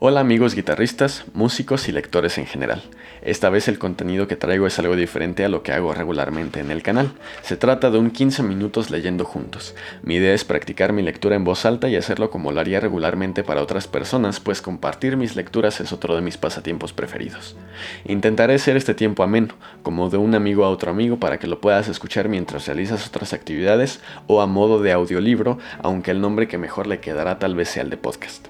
[0.00, 2.84] Hola amigos guitarristas, músicos y lectores en general.
[3.20, 6.70] Esta vez el contenido que traigo es algo diferente a lo que hago regularmente en
[6.70, 7.10] el canal.
[7.42, 9.74] Se trata de un 15 minutos leyendo juntos.
[10.04, 13.42] Mi idea es practicar mi lectura en voz alta y hacerlo como lo haría regularmente
[13.42, 17.56] para otras personas, pues compartir mis lecturas es otro de mis pasatiempos preferidos.
[18.04, 21.60] Intentaré hacer este tiempo ameno, como de un amigo a otro amigo para que lo
[21.60, 26.56] puedas escuchar mientras realizas otras actividades o a modo de audiolibro, aunque el nombre que
[26.56, 28.46] mejor le quedará tal vez sea el de podcast.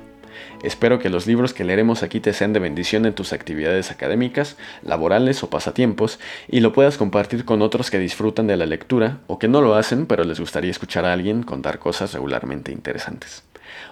[0.62, 4.56] Espero que los libros que leeremos aquí te sean de bendición en tus actividades académicas,
[4.82, 9.38] laborales o pasatiempos y lo puedas compartir con otros que disfrutan de la lectura o
[9.38, 13.44] que no lo hacen pero les gustaría escuchar a alguien contar cosas regularmente interesantes.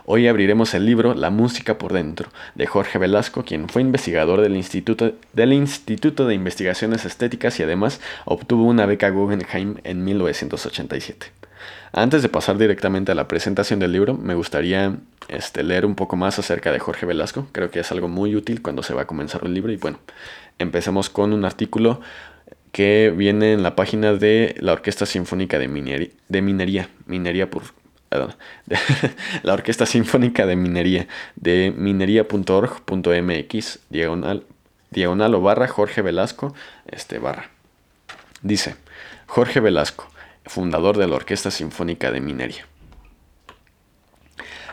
[0.06, 4.56] Hoy abriremos el libro La música por dentro de Jorge Velasco, quien fue investigador del
[4.56, 11.26] Instituto, de Investigaciones Estéticas y además obtuvo una beca Guggenheim en 1987.
[11.92, 14.96] Antes de pasar directamente a la presentación del libro, me gustaría
[15.28, 17.46] este, leer un poco más acerca de Jorge Velasco.
[17.52, 19.72] Creo que es algo muy útil cuando se va a comenzar un libro.
[19.72, 19.98] Y bueno,
[20.58, 22.00] empecemos con un artículo
[22.76, 26.90] que viene en la página de la Orquesta Sinfónica de, Minería, de Minería,
[28.10, 28.34] perdón,
[29.42, 34.44] la Orquesta Sinfónica de Minería, de minería.org.mx, diagonal,
[34.90, 36.54] diagonal o barra Jorge Velasco,
[36.86, 37.48] este barra.
[38.42, 38.76] Dice,
[39.26, 40.10] Jorge Velasco,
[40.46, 42.66] fundador de la Orquesta Sinfónica de Minería.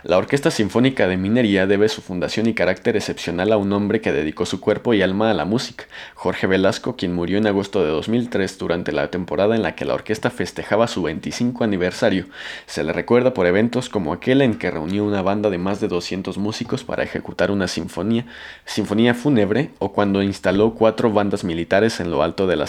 [0.03, 4.11] La Orquesta Sinfónica de Minería debe su fundación y carácter excepcional a un hombre que
[4.11, 7.89] dedicó su cuerpo y alma a la música, Jorge Velasco, quien murió en agosto de
[7.89, 12.25] 2003 durante la temporada en la que la orquesta festejaba su 25 aniversario.
[12.65, 15.87] Se le recuerda por eventos como aquel en que reunió una banda de más de
[15.87, 18.25] 200 músicos para ejecutar una sinfonía,
[18.65, 22.67] sinfonía fúnebre, o cuando instaló cuatro bandas militares en lo alto de la,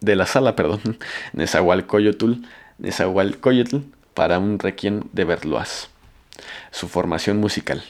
[0.00, 0.80] de la sala perdón,
[4.14, 5.89] para un requiem de Berlois.
[6.70, 7.82] Su formación musical.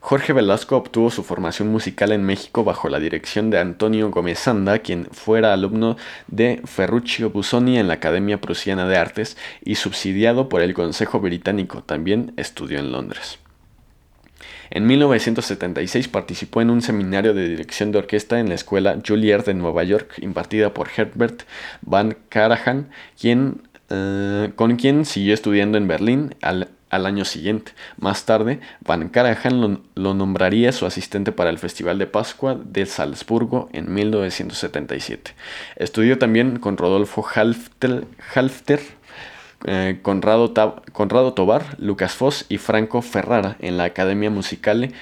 [0.00, 4.78] Jorge Velasco obtuvo su formación musical en México bajo la dirección de Antonio Gómez Sanda,
[4.78, 5.96] quien fuera alumno
[6.28, 11.82] de Ferruccio Busoni en la Academia Prusiana de Artes y subsidiado por el Consejo Británico.
[11.82, 13.40] También estudió en Londres.
[14.70, 19.54] En 1976 participó en un seminario de dirección de orquesta en la escuela Juilliard de
[19.54, 21.42] Nueva York, impartida por Herbert
[21.82, 27.72] Van Karajan, quien, eh, con quien siguió estudiando en Berlín al al año siguiente.
[27.98, 33.68] Más tarde, Van Karajan lo, nombraría su asistente para el Festival de Pascua de Salzburgo
[33.72, 35.34] en 1977.
[35.76, 38.06] Estudió también con Rodolfo Halfter,
[39.64, 40.52] eh, Conrado,
[40.92, 44.92] Conrado, Tobar, Lucas Foss y Franco Ferrara en la Academia Musicale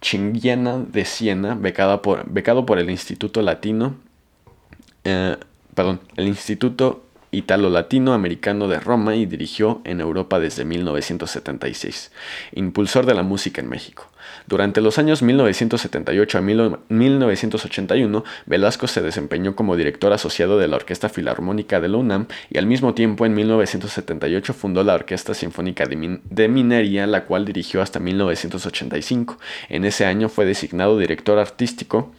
[0.00, 1.58] Chinguiana de Siena,
[2.02, 3.96] por, becado por el Instituto Latino,
[5.04, 5.36] eh,
[5.74, 12.12] perdón, el Instituto italo-latino-americano de Roma y dirigió en Europa desde 1976,
[12.52, 14.08] impulsor de la música en México.
[14.46, 21.08] Durante los años 1978 a 1981, Velasco se desempeñó como director asociado de la Orquesta
[21.08, 26.48] Filarmónica de la UNAM y al mismo tiempo en 1978 fundó la Orquesta Sinfónica de,
[26.48, 29.38] Minería, la cual dirigió hasta 1985.
[29.68, 32.12] En ese año fue designado director artístico,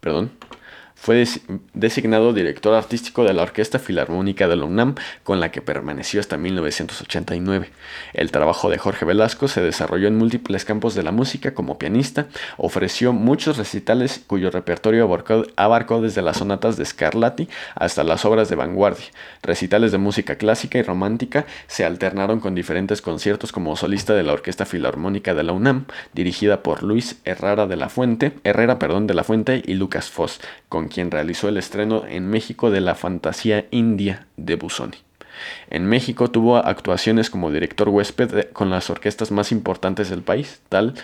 [0.00, 0.30] perdón,
[1.02, 1.26] fue
[1.74, 6.36] designado director artístico de la Orquesta Filarmónica de la UNAM, con la que permaneció hasta
[6.36, 7.72] 1989.
[8.12, 12.28] El trabajo de Jorge Velasco se desarrolló en múltiples campos de la música como pianista,
[12.56, 15.12] ofreció muchos recitales cuyo repertorio
[15.56, 19.06] abarcó, desde las sonatas de Scarlatti hasta las obras de vanguardia.
[19.42, 24.34] Recitales de música clásica y romántica se alternaron con diferentes conciertos como solista de la
[24.34, 29.14] Orquesta Filarmónica de la UNAM, dirigida por Luis Herrera de la Fuente, Herrera perdón, de
[29.14, 33.66] la Fuente y Lucas Foss, con quien realizó el estreno en México de la fantasía
[33.70, 34.98] india de Busoni.
[35.70, 40.94] En México tuvo actuaciones como director huésped con las orquestas más importantes del país, tal,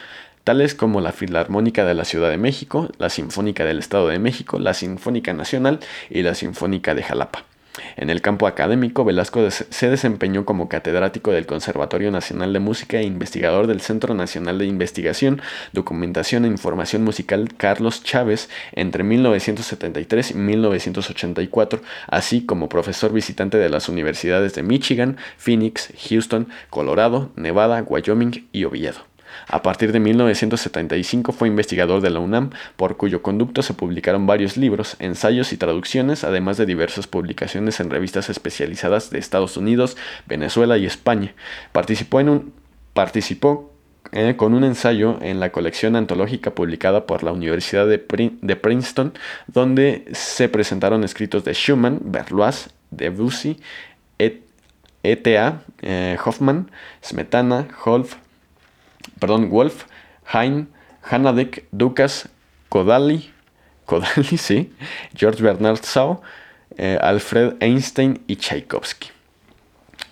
[0.44, 4.58] tales como la Filarmónica de la Ciudad de México, la Sinfónica del Estado de México,
[4.58, 7.47] la Sinfónica Nacional y la Sinfónica de Jalapa.
[7.96, 13.04] En el campo académico, Velasco se desempeñó como catedrático del Conservatorio Nacional de Música e
[13.04, 20.34] investigador del Centro Nacional de Investigación, Documentación e Información Musical Carlos Chávez entre 1973 y
[20.34, 28.48] 1984, así como profesor visitante de las universidades de Michigan, Phoenix, Houston, Colorado, Nevada, Wyoming
[28.52, 29.07] y Oviedo.
[29.46, 34.56] A partir de 1975 fue investigador de la UNAM, por cuyo conducto se publicaron varios
[34.56, 39.96] libros, ensayos y traducciones, además de diversas publicaciones en revistas especializadas de Estados Unidos,
[40.26, 41.34] Venezuela y España.
[41.72, 42.52] Participó, en un,
[42.92, 43.72] participó
[44.12, 49.12] eh, con un ensayo en la colección antológica publicada por la Universidad de, Princeton,
[49.46, 53.60] donde se presentaron escritos de Schumann, Berlois, Debussy,
[55.02, 56.70] E.T.A., eh, Hoffman,
[57.04, 58.16] Smetana, Wolf,
[59.18, 59.86] perdón, Wolf,
[60.32, 60.68] Haydn,
[61.02, 62.28] Hanadek, Dukas,
[62.68, 63.30] Kodali,
[63.86, 64.72] Kodali, sí,
[65.14, 66.20] George Bernard Shaw,
[66.76, 69.08] eh, Alfred Einstein y Tchaikovsky.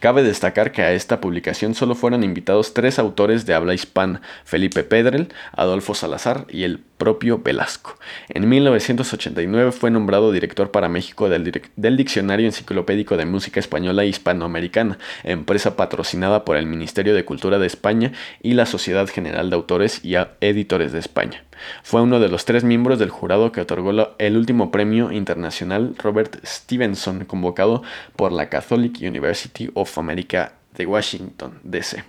[0.06, 4.84] Cabe destacar que a esta publicación solo fueron invitados tres autores de habla hispana, Felipe
[4.84, 7.98] Pedrel, Adolfo Salazar y el propio Velasco.
[8.28, 14.06] En 1989 fue nombrado director para México del, del, Diccionario Enciclopédico de Música Española e
[14.06, 19.56] Hispanoamericana, empresa patrocinada por el Ministerio de Cultura de España y la Sociedad General de
[19.56, 21.42] Autores y Editores de España.
[21.82, 26.36] Fue uno de los tres miembros del jurado que otorgó el último premio internacional Robert
[26.44, 27.82] Stevenson, convocado
[28.14, 32.04] por la Catholic University of America de Washington, D.C.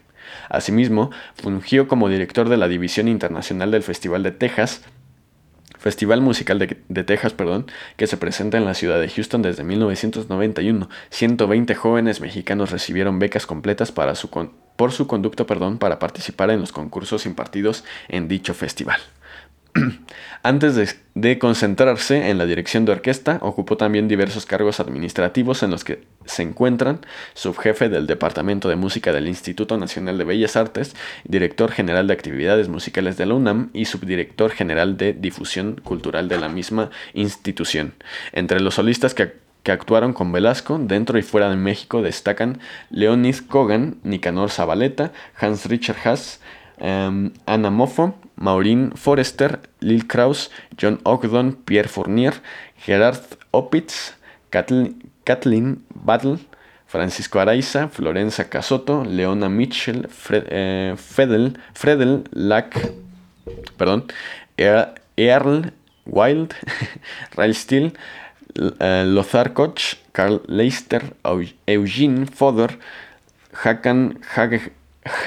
[0.49, 4.81] Asimismo, fungió como director de la División Internacional del Festival de Texas,
[5.77, 7.67] Festival Musical de, Texas, perdón,
[7.97, 10.89] que se presenta en la ciudad de Houston desde 1991.
[11.11, 17.25] 120 jóvenes mexicanos recibieron becas completas por su conducto perdón, para participar en los concursos
[17.25, 18.99] impartidos en dicho festival.
[20.43, 25.83] Antes de, concentrarse en la dirección de orquesta, ocupó también diversos cargos administrativos en los
[25.83, 27.01] que se encuentran
[27.33, 32.69] subjefe del Departamento de Música del Instituto Nacional de Bellas Artes, director general de actividades
[32.69, 37.93] musicales de la UNAM y subdirector general de difusión cultural de la misma institución.
[38.31, 43.35] Entre los solistas que que actuaron con Velasco dentro y fuera de México destacan Leonid
[43.49, 46.39] Kogan, Nicanor Zabaleta, Hans Richard Haas,
[46.79, 52.33] um, Anna Moffo, Maureen Forrester, Lil Kraus, John Ogdon, Pierre Fournier,
[52.85, 53.21] Gerard
[53.51, 54.15] Opitz,
[54.51, 56.39] Kathleen Battle,
[56.85, 62.91] Francisco Araiza, Florenza Casotto, Leona Mitchell, eh, Fredel, Fredel Lack,
[63.77, 64.05] perdón,
[64.57, 65.73] Earl
[66.05, 66.55] Wild,
[67.35, 67.93] Ray Steele,
[68.57, 71.01] uh, Lothar Koch, Carl Leister,
[71.67, 72.69] Eugene Fodor,
[73.63, 74.19] Hakan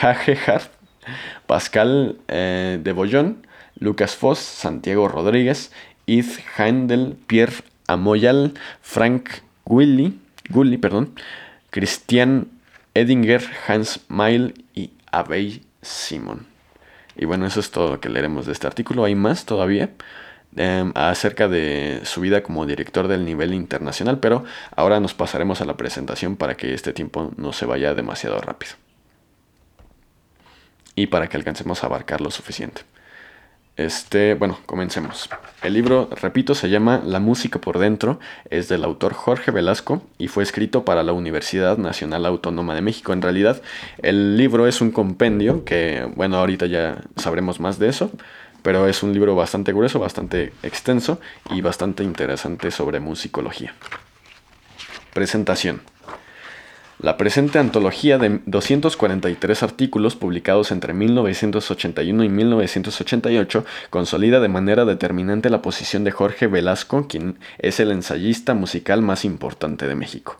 [0.01, 0.71] Hagehart,
[1.47, 3.47] Pascal eh, de Bollón,
[3.79, 5.73] Lucas Foss, Santiago Rodríguez,
[6.07, 6.27] Id
[6.57, 9.31] Handel, Pierre Amoyal, Frank
[9.65, 10.19] Gulli,
[10.49, 11.15] Gulli perdón,
[11.71, 12.49] Christian
[12.95, 16.47] Edinger, Hans Mail y Abey Simon.
[17.17, 19.05] Y bueno, eso es todo lo que leeremos de este artículo.
[19.05, 19.91] Hay más todavía.
[20.57, 24.43] Em, acerca de su vida como director del nivel internacional, pero
[24.75, 28.73] ahora nos pasaremos a la presentación para que este tiempo no se vaya demasiado rápido
[31.01, 32.83] y para que alcancemos a abarcar lo suficiente.
[33.77, 35.31] Este, bueno, comencemos.
[35.63, 38.21] El libro, repito, se llama La música por dentro,
[38.51, 43.15] es del autor Jorge Velasco y fue escrito para la Universidad Nacional Autónoma de México.
[43.15, 43.63] En realidad,
[44.03, 48.11] el libro es un compendio que, bueno, ahorita ya sabremos más de eso,
[48.63, 51.19] pero es un libro bastante grueso, bastante extenso
[51.49, 53.73] y bastante interesante sobre musicología.
[55.15, 55.81] Presentación.
[57.03, 65.49] La presente antología de 243 artículos publicados entre 1981 y 1988 consolida de manera determinante
[65.49, 70.37] la posición de Jorge Velasco, quien es el ensayista musical más importante de México.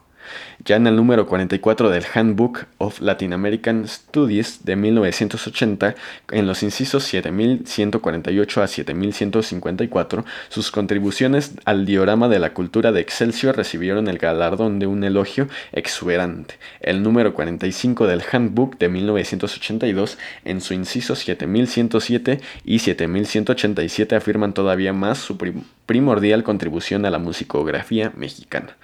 [0.65, 5.95] Ya en el número 44 del Handbook of Latin American Studies de 1980,
[6.33, 13.57] en los incisos 7148 a 7154, sus contribuciones al diorama de la cultura de Excelsior
[13.57, 16.59] recibieron el galardón de un elogio exuberante.
[16.81, 24.93] El número 45 del Handbook de 1982, en su inciso 7107 y 7187 afirman todavía
[24.93, 25.39] más su
[25.87, 28.77] primordial contribución a la musicografía mexicana.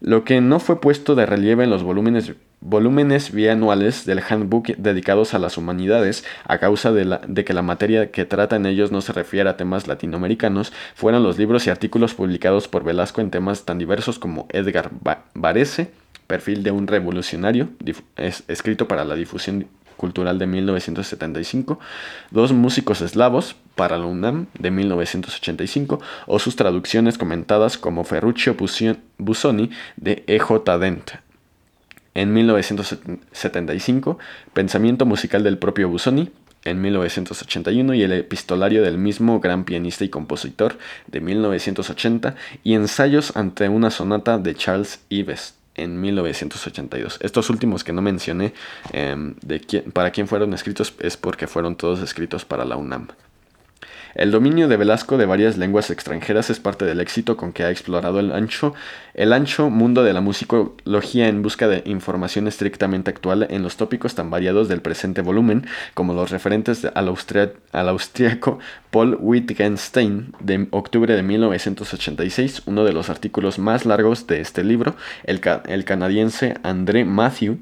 [0.00, 5.34] Lo que no fue puesto de relieve en los volúmenes, volúmenes bianuales del handbook dedicados
[5.34, 8.92] a las humanidades, a causa de, la, de, que la materia que trata en ellos
[8.92, 13.30] no se refiere a temas latinoamericanos, fueron los libros y artículos publicados por Velasco en
[13.30, 14.90] temas tan diversos como Edgar
[15.34, 15.90] Varese,
[16.26, 17.68] perfil de un revolucionario,
[18.46, 19.66] escrito para la difusión
[20.00, 21.78] Cultural de 1975,
[22.30, 28.56] Dos músicos eslavos para la UNAM de 1985 o sus traducciones comentadas como Ferruccio
[29.18, 30.78] Busoni de E.J.
[30.78, 31.10] Dent.
[32.14, 34.18] En 1975,
[34.54, 36.30] Pensamiento musical del propio Busoni,
[36.64, 40.78] en 1981 y el epistolario del mismo gran pianista y compositor
[41.08, 47.18] de 1980 y ensayos ante una sonata de Charles Ives en 1982.
[47.22, 48.52] Estos últimos que no mencioné,
[48.92, 49.60] em, de
[49.92, 53.08] para quién fueron escritos, es porque fueron todos escritos para la UNAM.
[54.14, 57.70] El dominio de Velasco de varias lenguas extranjeras es parte del éxito con que ha
[57.70, 58.74] explorado el ancho,
[59.14, 64.14] el ancho mundo de la musicología en busca de información estrictamente actual en los tópicos
[64.14, 67.08] tan variados del presente volumen, como los referentes al,
[67.88, 68.58] austriaco
[68.90, 74.96] Paul Wittgenstein de octubre de 1986, uno de los artículos más largos de este libro,
[75.24, 77.58] el, el canadiense André Matthew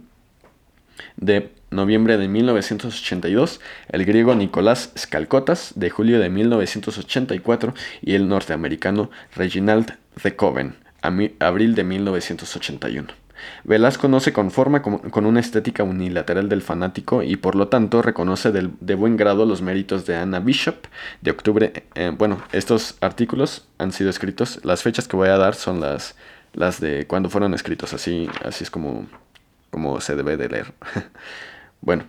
[1.17, 3.61] de noviembre de 1982,
[3.91, 11.75] el griego Nicolás Skalkotas, de julio de 1984, y el norteamericano Reginald de Coven, abril
[11.75, 13.09] de 1981.
[13.65, 18.51] Velasco no se conforma con, una estética unilateral del fanático y por lo tanto reconoce
[18.53, 20.87] de buen grado los méritos de Anna Bishop
[21.21, 21.85] de octubre.
[21.95, 26.17] Eh, bueno, estos artículos han sido escritos, las fechas que voy a dar son las,
[26.53, 29.07] las de cuando fueron escritos, así, así es como,
[29.71, 30.73] como se debe de leer.
[31.81, 32.05] bueno,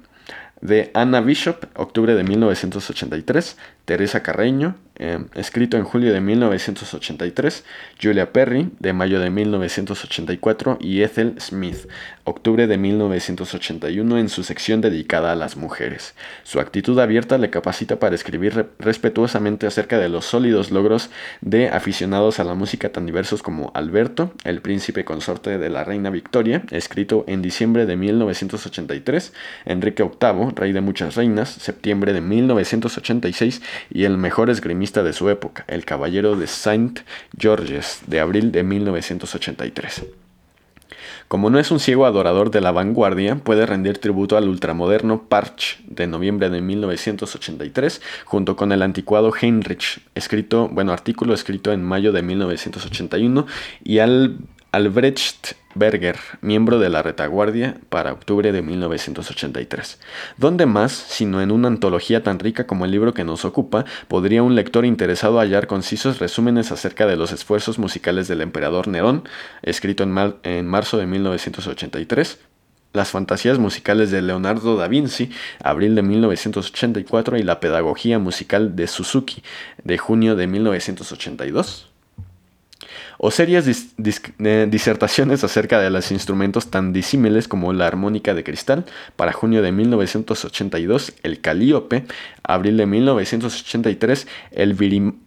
[0.62, 3.58] de Anna Bishop, octubre de 1983,
[3.90, 7.64] Teresa Carreño, em, escrito en julio de 1983,
[8.00, 11.88] Julia Perry, de mayo de 1984, y Ethel Smith,
[12.24, 16.14] octubre de 1981, en su sección dedicada a las mujeres.
[16.44, 21.10] Su actitud abierta le capacita para escribir respetuosamente acerca de los sólidos logros
[21.42, 26.12] de aficionados a la música tan diversos como Alberto, el príncipe consorte de la reina
[26.12, 29.34] Victoria, escrito en diciembre de 1983,
[29.66, 35.30] Enrique VIII, rey de muchas reinas, septiembre de 1986, y el mejor esgrimista de su
[35.30, 37.00] época, el caballero de Saint
[37.38, 40.06] Georges, de abril de 1983.
[41.30, 45.80] Como no es un ciego adorador de la vanguardia, puede rendir tributo al ultramoderno Parch
[45.86, 52.12] de noviembre de 1983, junto con el anticuado Heinrich, escrito, bueno, artículo escrito en mayo
[52.12, 53.46] de 1981,
[53.84, 54.38] y al
[54.72, 60.00] Albrecht Berger, miembro de la retaguardia, para octubre de 1983.
[60.38, 64.44] ¿Dónde más, sino en una antología tan rica como el libro que nos ocupa, podría
[64.44, 69.24] un lector interesado hallar concisos resúmenes acerca de los esfuerzos musicales del emperador Nerón,
[69.64, 72.38] escrito en, en marzo de 1983?
[72.94, 75.32] Las fantasías musicales de Leonardo da Vinci,
[75.64, 79.42] abril de 1984, y la pedagogía musical de Suzuki,
[79.84, 81.89] de junio de 1982
[83.22, 88.86] o serias eh, disertaciones acerca de los instrumentos tan disímiles como la armónica de cristal,
[89.18, 92.06] para junio de 1982 el calíope,
[92.44, 94.74] abril de 1983 el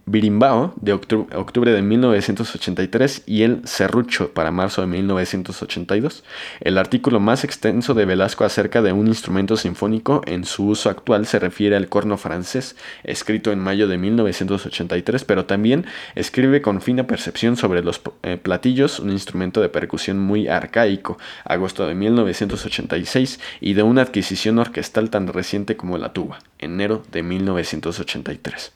[0.05, 6.23] birimbao, de octubre de 1983 y el serrucho para marzo de 1982.
[6.61, 11.27] El artículo más extenso de Velasco acerca de un instrumento sinfónico en su uso actual
[11.27, 15.85] se refiere al corno francés, escrito en mayo de 1983, pero también
[16.15, 21.87] escribe con fina percepción sobre los eh, platillos, un instrumento de percusión muy arcaico, agosto
[21.87, 28.71] de 1986, y de una adquisición orquestal tan reciente como la tuba, enero de 1983.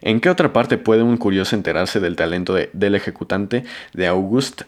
[0.00, 4.62] ¿En qué otra parte puede un curioso enterarse del talento del ejecutante de August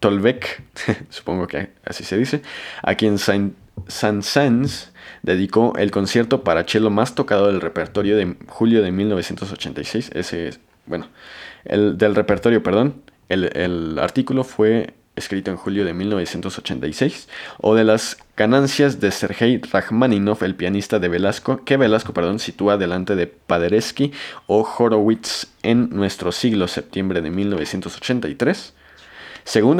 [0.00, 0.62] Tolbeck,
[1.10, 2.42] supongo que así se dice,
[2.82, 4.90] a quien Saint-Saëns
[5.22, 10.10] dedicó el concierto para cello más tocado del repertorio de julio de 1986?
[10.14, 11.08] Ese es bueno,
[11.64, 17.28] el, del repertorio, perdón, el, artículo fue escrito en julio de 1986,
[17.58, 22.76] o de las ganancias de Sergei Rachmaninov, el pianista de Velasco, que Velasco perdón, sitúa
[22.76, 24.12] delante de Paderewski
[24.46, 28.74] o Horowitz en nuestro siglo, septiembre de 1983.
[29.46, 29.78] Según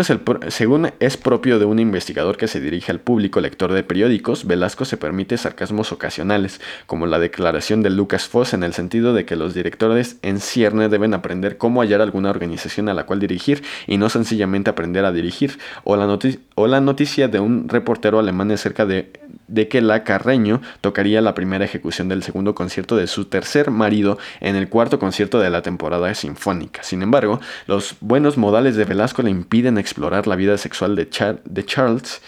[1.00, 4.96] es, propio de un investigador que se dirige al público lector de periódicos, Velasco se
[4.96, 9.54] permite sarcasmos ocasionales, como la declaración de Lucas Foss en el sentido de que los
[9.54, 14.08] directores en cierne deben aprender cómo hallar alguna organización a la cual dirigir y no
[14.08, 16.16] sencillamente aprender a dirigir, o la,
[16.54, 19.10] o la noticia de un reportero alemán acerca de
[19.48, 24.18] de que la Carreño tocaría la primera ejecución del segundo concierto de su tercer marido
[24.40, 26.82] en el cuarto concierto de la temporada sinfónica.
[26.82, 32.22] Sin embargo, los buenos modales de Velasco le impiden explorar la vida sexual de, Charles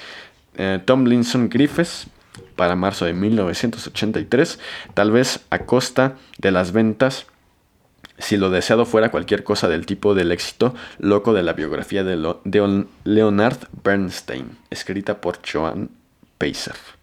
[0.56, 2.08] eh, Tomlinson Griffiths
[2.56, 4.58] para marzo de 1983,
[4.94, 7.26] tal vez a costa de las ventas
[8.18, 12.16] si lo deseado fuera cualquier cosa del tipo del éxito loco de la biografía de,
[12.44, 15.90] de Leonard Bernstein, escrita por Joan
[16.36, 16.97] Pacer.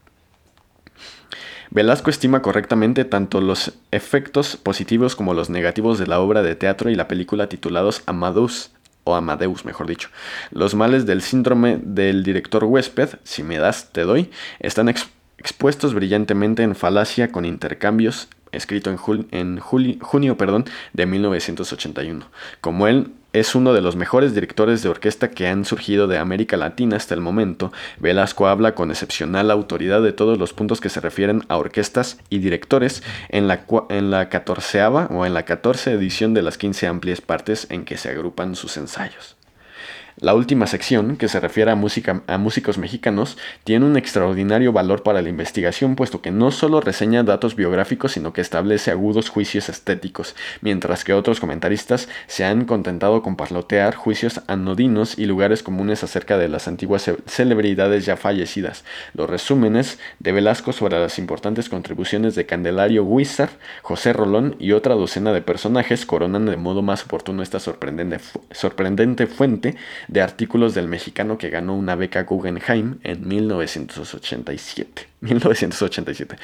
[1.75, 6.89] Velasco estima correctamente tanto los efectos positivos como los negativos de la obra de teatro
[6.89, 8.71] y la película titulados Amadeus,
[9.03, 10.07] o Amadeus mejor dicho.
[10.51, 16.63] Los males del síndrome del director huésped, si me das, te doy, están expuestos brillantemente
[16.63, 20.37] en falacia con intercambios, escrito en, junio
[20.93, 22.25] de 1981.
[22.61, 26.55] Como él es uno de los mejores directores de orquesta que han surgido de América
[26.55, 27.73] Latina hasta el momento.
[27.99, 32.39] Velasco habla con excepcional autoridad de todos los puntos que se refieren a orquestas y
[32.39, 34.13] directores en la, en
[35.09, 38.77] o en la 14 edición de las 15 amplias partes en que se agrupan sus
[38.77, 39.34] ensayos.
[40.25, 45.03] La última sección, que se refiere a, música, a músicos mexicanos, tiene un extraordinario valor
[45.03, 49.69] para la investigación, puesto que no solo reseña datos biográficos, sino que establece agudos juicios
[49.69, 56.03] estéticos, mientras que otros comentaristas se han contentado con parlotear juicios anodinos y lugares comunes
[56.03, 58.83] acerca de las antiguas celebridades ya fallecidas.
[59.13, 63.51] Los resúmenes de Velasco sobre las importantes contribuciones de Candelario Guizar,
[63.83, 68.17] José Rolón y otra docena de personajes coronan de modo más oportuno esta sorprendente,
[68.49, 69.75] sorprendente fuente
[70.15, 75.09] de artículos del mexicano que ganó una beca Guggenheim en 1987.
[75.19, 76.37] 1987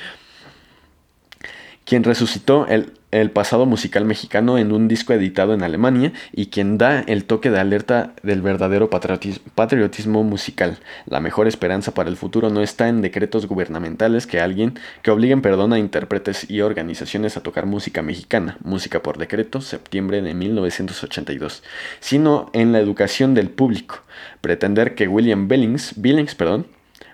[1.85, 2.93] quien resucitó el,
[3.31, 7.59] pasado musical mexicano en un disco editado en Alemania y quien da el toque de
[7.59, 10.79] alerta del verdadero patriotismo, musical.
[11.05, 15.41] La mejor esperanza para el futuro no está en decretos gubernamentales que alguien que obliguen
[15.41, 21.63] perdón a intérpretes y organizaciones a tocar música mexicana, música por decreto, septiembre de 1982,
[21.99, 23.99] sino en la educación del público.
[24.39, 26.65] Pretender que William Billings, Billings perdón,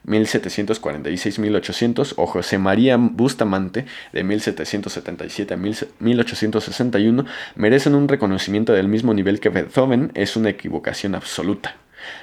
[0.07, 9.39] 1746-1800 o José María Bustamante de 1777 a 1861 merecen un reconocimiento del mismo nivel
[9.39, 11.75] que Beethoven es una equivocación absoluta.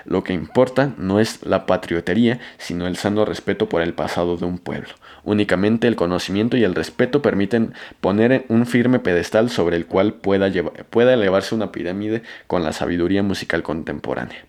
[0.05, 4.47] Lo que importa no es la patriotería, sino el sano respeto por el pasado de
[4.47, 4.91] un pueblo.
[5.25, 10.51] Únicamente el conocimiento y el respeto permiten poner un firme pedestal sobre el cual pueda,
[10.91, 14.47] pueda elevarse una pirámide con la sabiduría musical contemporánea.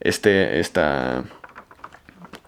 [0.00, 1.24] Este, esta,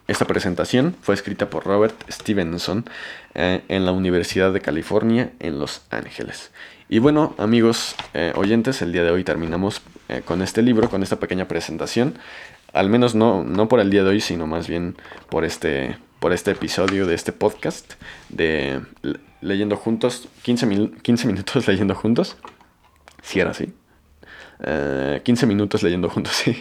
[0.09, 2.87] esta presentación fue escrita por Robert Stevenson
[3.35, 6.50] eh, en la Universidad de California en Los Ángeles.
[6.88, 11.03] Y bueno, amigos eh, oyentes, el día de hoy terminamos eh, con este libro, con
[11.03, 12.15] esta pequeña presentación.
[12.73, 14.97] Al menos no, no por el día de hoy, sino más bien
[15.29, 17.93] por este, por este episodio de este podcast
[18.31, 18.81] de
[19.43, 22.38] Leyendo Juntos, 15, 15 minutos leyendo juntos.
[23.21, 23.75] Si era así.
[24.61, 26.59] 15 eh, minutos leyendo juntos, sí,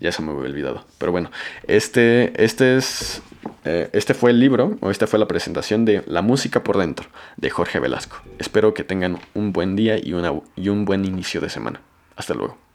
[0.00, 0.84] ya se me había olvidado.
[0.98, 1.30] Pero bueno,
[1.66, 3.22] este, este, es,
[3.64, 7.08] eh, este fue el libro, o esta fue la presentación de La música por dentro,
[7.36, 8.22] de Jorge Velasco.
[8.38, 11.80] Espero que tengan un buen día y, una, y un buen inicio de semana.
[12.16, 12.69] Hasta luego.